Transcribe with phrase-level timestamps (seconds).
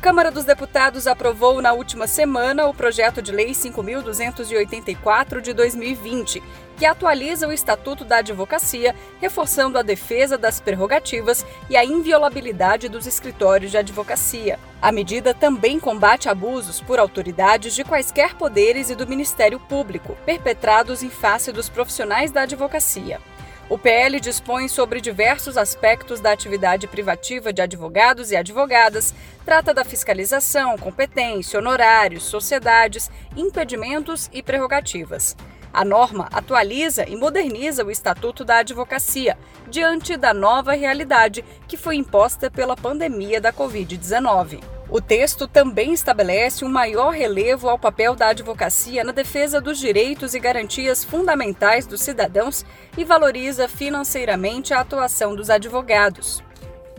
[0.00, 6.42] Câmara dos Deputados aprovou na última semana o projeto de Lei 5.284 de 2020,
[6.78, 13.06] que atualiza o Estatuto da Advocacia, reforçando a defesa das prerrogativas e a inviolabilidade dos
[13.06, 14.58] escritórios de advocacia.
[14.80, 21.02] A medida também combate abusos por autoridades de quaisquer poderes e do Ministério Público, perpetrados
[21.02, 23.20] em face dos profissionais da advocacia.
[23.70, 29.84] O PL dispõe sobre diversos aspectos da atividade privativa de advogados e advogadas, trata da
[29.84, 35.36] fiscalização, competência, honorários, sociedades, impedimentos e prerrogativas.
[35.72, 39.38] A norma atualiza e moderniza o Estatuto da Advocacia
[39.68, 44.79] diante da nova realidade que foi imposta pela pandemia da Covid-19.
[44.92, 50.34] O texto também estabelece um maior relevo ao papel da advocacia na defesa dos direitos
[50.34, 52.64] e garantias fundamentais dos cidadãos
[52.98, 56.42] e valoriza financeiramente a atuação dos advogados.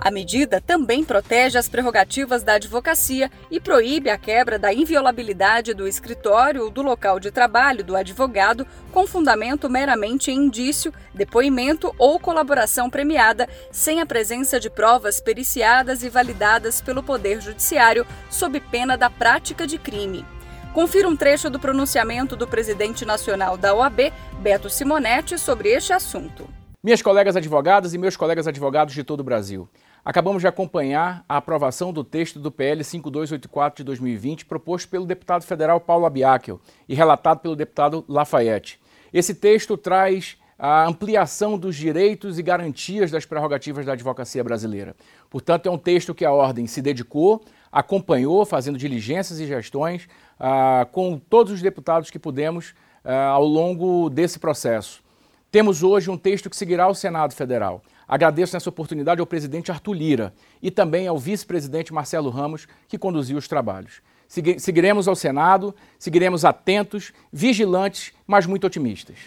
[0.04, 5.88] A medida também protege as prerrogativas da advocacia e proíbe a quebra da inviolabilidade do
[5.88, 12.20] escritório ou do local de trabalho do advogado com fundamento meramente em indício, depoimento ou
[12.20, 18.98] colaboração premiada, sem a presença de provas periciadas e validadas pelo Poder Judiciário, sob pena
[18.98, 20.26] da prática de crime.
[20.74, 26.50] Confira um trecho do pronunciamento do presidente nacional da OAB, Beto Simonetti, sobre este assunto.
[26.84, 29.70] Minhas colegas advogadas e meus colegas advogados de todo o Brasil.
[30.04, 35.44] Acabamos de acompanhar a aprovação do texto do PL 5284 de 2020, proposto pelo deputado
[35.44, 38.80] federal Paulo Abiakel e relatado pelo deputado Lafayette.
[39.14, 44.96] Esse texto traz a ampliação dos direitos e garantias das prerrogativas da advocacia brasileira.
[45.30, 50.08] Portanto, é um texto que a Ordem se dedicou, acompanhou, fazendo diligências e gestões
[50.40, 52.74] ah, com todos os deputados que pudemos
[53.04, 55.04] ah, ao longo desse processo.
[55.52, 57.82] Temos hoje um texto que seguirá ao Senado Federal.
[58.08, 63.38] Agradeço nessa oportunidade ao presidente Arthur Lira e também ao vice-presidente Marcelo Ramos, que conduziu
[63.38, 64.02] os trabalhos.
[64.30, 69.18] Seguiremos ao Senado, seguiremos atentos, vigilantes, mas muito otimistas.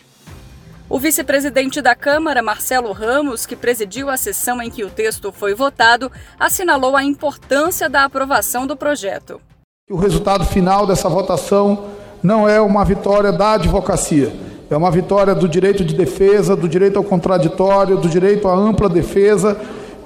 [0.88, 5.54] O vice-presidente da Câmara, Marcelo Ramos, que presidiu a sessão em que o texto foi
[5.54, 6.10] votado,
[6.40, 9.42] assinalou a importância da aprovação do projeto.
[9.90, 11.90] O resultado final dessa votação
[12.22, 16.96] não é uma vitória da advocacia é uma vitória do direito de defesa, do direito
[16.96, 19.56] ao contraditório, do direito à ampla defesa,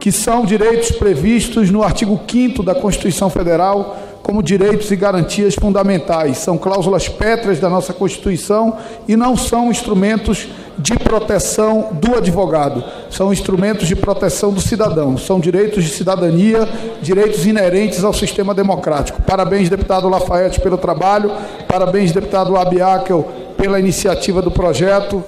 [0.01, 3.97] que são direitos previstos no artigo 5 da Constituição Federal
[4.29, 6.37] como direitos e garantias fundamentais.
[6.37, 8.77] São cláusulas pétreas da nossa Constituição
[9.09, 10.49] e não são instrumentos
[10.79, 16.69] de proteção do advogado, são instrumentos de proteção do cidadão, são direitos de cidadania,
[17.01, 19.23] direitos inerentes ao sistema democrático.
[19.23, 21.33] Parabéns, deputado Lafayette, pelo trabalho,
[21.67, 25.25] parabéns, deputado Abiakel, pela iniciativa do projeto.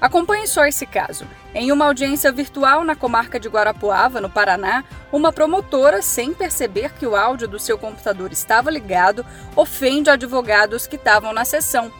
[0.00, 1.26] Acompanhe só esse caso.
[1.54, 4.82] Em uma audiência virtual na comarca de Guarapuava, no Paraná,
[5.12, 10.96] uma promotora, sem perceber que o áudio do seu computador estava ligado, ofende advogados que
[10.96, 11.92] estavam na sessão.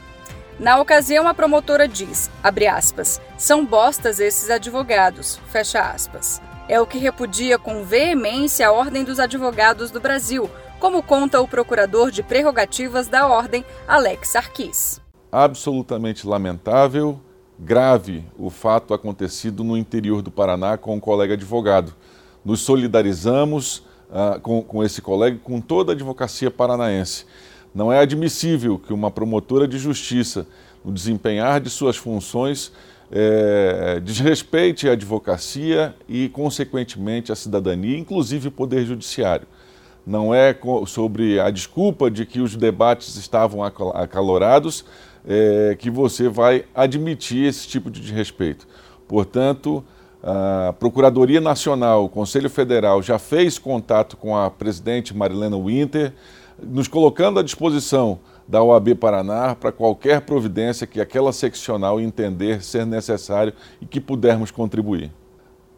[0.58, 6.40] Na ocasião, a promotora diz, aspas, são bostas esses advogados, fecha aspas.
[6.68, 10.48] É o que repudia com veemência a Ordem dos Advogados do Brasil,
[10.80, 15.00] como conta o procurador de prerrogativas da Ordem, Alex Sarkis.
[15.30, 17.20] Absolutamente lamentável,
[17.58, 21.94] grave o fato acontecido no interior do Paraná com um colega advogado.
[22.42, 27.26] Nos solidarizamos uh, com, com esse colega e com toda a advocacia paranaense.
[27.74, 30.46] Não é admissível que uma promotora de justiça,
[30.82, 32.72] no desempenhar de suas funções,
[33.12, 39.46] é, desrespeite a advocacia e, consequentemente, a cidadania, inclusive o Poder Judiciário
[40.06, 40.56] não é
[40.86, 44.84] sobre a desculpa de que os debates estavam acalorados
[45.26, 48.66] é, que você vai admitir esse tipo de desrespeito.
[49.06, 49.84] Portanto,
[50.22, 56.12] a Procuradoria Nacional, o Conselho Federal já fez contato com a presidente Marilena Winter,
[56.62, 62.84] nos colocando à disposição da OAB Paraná para qualquer providência que aquela seccional entender ser
[62.84, 65.10] necessário e que pudermos contribuir.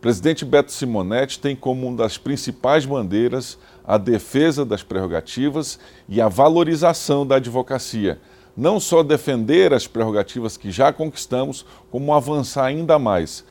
[0.03, 5.79] Presidente Beto Simonetti tem como uma das principais bandeiras a defesa das prerrogativas
[6.09, 8.21] e a valorização da advocacia.
[8.57, 13.45] Não só defender as prerrogativas que já conquistamos, como avançar ainda mais.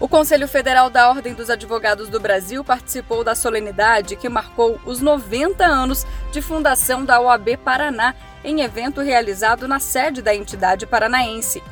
[0.00, 5.00] O Conselho Federal da Ordem dos Advogados do Brasil participou da solenidade que marcou os
[5.00, 11.62] 90 anos de fundação da OAB Paraná em evento realizado na sede da entidade paranaense.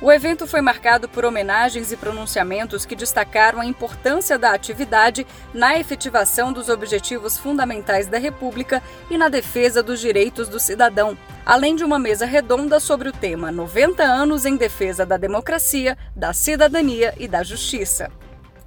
[0.00, 5.78] O evento foi marcado por homenagens e pronunciamentos que destacaram a importância da atividade na
[5.78, 11.16] efetivação dos objetivos fundamentais da República e na defesa dos direitos do cidadão,
[11.46, 16.34] além de uma mesa redonda sobre o tema 90 anos em defesa da democracia, da
[16.34, 18.10] cidadania e da justiça.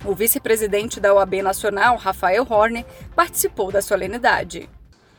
[0.04, 2.84] O vice-presidente da OAB Nacional, Rafael Horne,
[3.16, 4.68] participou da solenidade.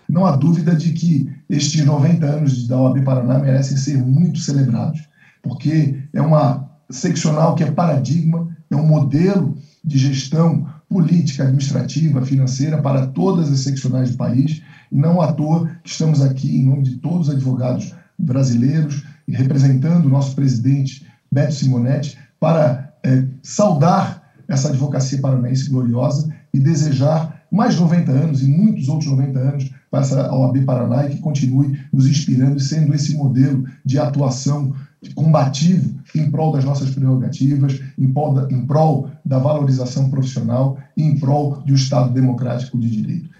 [0.08, 5.09] Não há dúvida de que estes 90 anos da OAB Paraná merecem ser muito celebrados
[5.42, 12.82] porque é uma seccional que é paradigma, é um modelo de gestão política, administrativa, financeira
[12.82, 16.82] para todas as seccionais do país, e não à toa que estamos aqui em nome
[16.82, 24.20] de todos os advogados brasileiros e representando o nosso presidente Beto Simonetti para é, saudar
[24.48, 30.00] essa advocacia paranaense gloriosa e desejar mais 90 anos e muitos outros 90 anos para
[30.00, 34.74] essa OAB Paraná e que continue nos inspirando e sendo esse modelo de atuação
[35.14, 41.02] combativo em prol das nossas prerrogativas, em prol da, em prol da valorização profissional e
[41.02, 43.30] em prol de um Estado democrático de direito.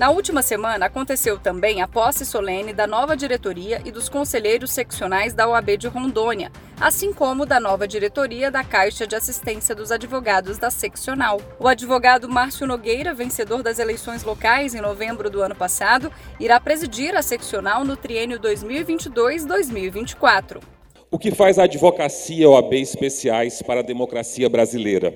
[0.00, 5.34] Na última semana, aconteceu também a posse solene da nova diretoria e dos conselheiros seccionais
[5.34, 6.50] da OAB de Rondônia,
[6.80, 11.38] assim como da nova diretoria da Caixa de Assistência dos Advogados da Seccional.
[11.58, 16.10] O advogado Márcio Nogueira, vencedor das eleições locais em novembro do ano passado,
[16.40, 20.62] irá presidir a seccional no triênio 2022-2024.
[21.10, 25.14] O que faz a advocacia OAB especiais para a democracia brasileira?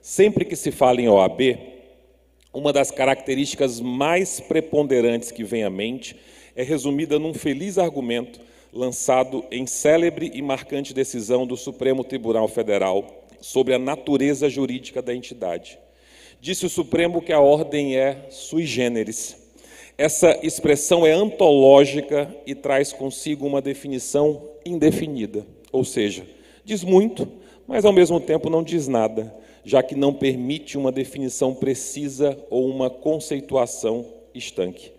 [0.00, 1.75] Sempre que se fala em OAB,
[2.56, 6.16] uma das características mais preponderantes que vem à mente
[6.56, 8.40] é resumida num feliz argumento
[8.72, 15.14] lançado em célebre e marcante decisão do Supremo Tribunal Federal sobre a natureza jurídica da
[15.14, 15.78] entidade.
[16.40, 19.36] Disse o Supremo que a ordem é sui generis.
[19.98, 26.26] Essa expressão é antológica e traz consigo uma definição indefinida, ou seja,
[26.64, 27.28] diz muito,
[27.66, 32.70] mas ao mesmo tempo não diz nada já que não permite uma definição precisa ou
[32.70, 34.92] uma conceituação estanque.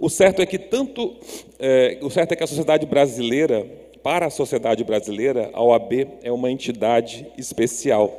[0.00, 1.14] O certo é que tanto
[1.58, 3.66] é, o certo é que a sociedade brasileira,
[4.02, 8.18] para a sociedade brasileira, a OAB é uma entidade especial.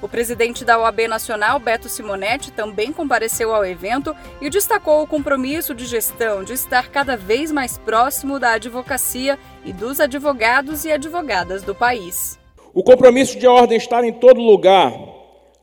[0.00, 5.74] O presidente da OAB Nacional, Beto Simonetti, também compareceu ao evento e destacou o compromisso
[5.74, 11.62] de gestão de estar cada vez mais próximo da advocacia e dos advogados e advogadas
[11.62, 12.38] do país.
[12.74, 15.11] O compromisso de ordem estar em todo lugar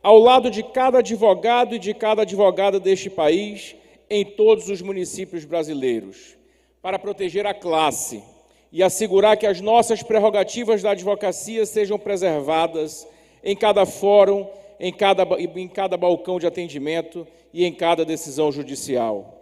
[0.01, 3.75] ao lado de cada advogado e de cada advogada deste país,
[4.09, 6.37] em todos os municípios brasileiros,
[6.81, 8.23] para proteger a classe
[8.71, 13.07] e assegurar que as nossas prerrogativas da advocacia sejam preservadas
[13.43, 14.47] em cada fórum,
[14.79, 19.35] em cada, em cada balcão de atendimento e em cada decisão judicial.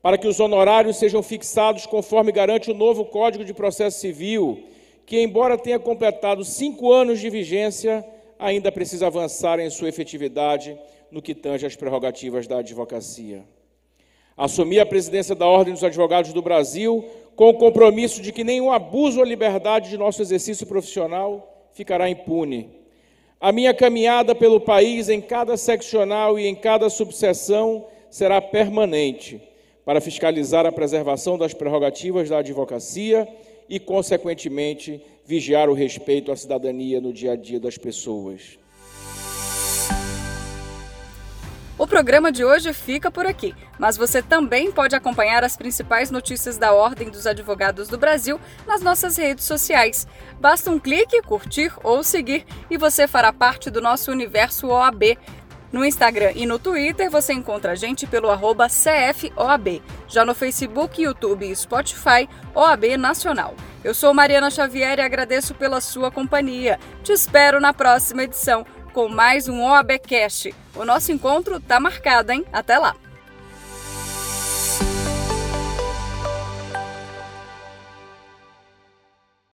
[0.00, 4.64] Para que os honorários sejam fixados conforme garante o novo Código de Processo Civil,
[5.04, 8.04] que, embora tenha completado cinco anos de vigência,
[8.38, 10.78] ainda precisa avançar em sua efetividade
[11.10, 13.44] no que tange às prerrogativas da advocacia.
[14.36, 17.04] Assumir a presidência da Ordem dos Advogados do Brasil
[17.34, 22.70] com o compromisso de que nenhum abuso à liberdade de nosso exercício profissional ficará impune.
[23.40, 29.40] A minha caminhada pelo país em cada seccional e em cada subseção será permanente
[29.84, 33.26] para fiscalizar a preservação das prerrogativas da advocacia
[33.68, 38.58] e, consequentemente, vigiar o respeito à cidadania no dia a dia das pessoas.
[41.78, 46.58] O programa de hoje fica por aqui, mas você também pode acompanhar as principais notícias
[46.58, 50.04] da Ordem dos Advogados do Brasil nas nossas redes sociais.
[50.40, 55.16] Basta um clique, curtir ou seguir e você fará parte do nosso universo OAB.
[55.70, 58.28] No Instagram e no Twitter você encontra a gente pelo
[58.68, 59.82] CFOAB.
[60.08, 63.54] Já no Facebook, YouTube e Spotify, OAB Nacional.
[63.84, 66.78] Eu sou Mariana Xavier e agradeço pela sua companhia.
[67.02, 70.54] Te espero na próxima edição com mais um OABcast.
[70.74, 72.44] O nosso encontro tá marcado, hein?
[72.52, 72.96] Até lá!